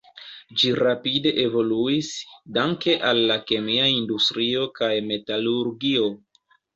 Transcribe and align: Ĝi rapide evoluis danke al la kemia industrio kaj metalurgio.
Ĝi 0.59 0.69
rapide 0.77 1.33
evoluis 1.41 2.07
danke 2.55 2.95
al 3.09 3.21
la 3.33 3.35
kemia 3.51 3.91
industrio 3.99 4.65
kaj 4.81 4.89
metalurgio. 5.11 6.09